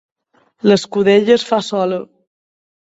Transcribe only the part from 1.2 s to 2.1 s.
es fa sola.